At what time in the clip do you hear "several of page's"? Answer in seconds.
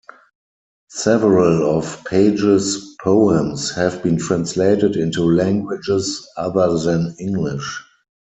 0.89-2.95